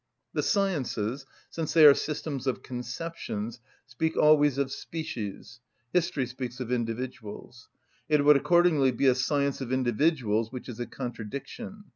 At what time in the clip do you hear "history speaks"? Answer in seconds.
5.93-6.59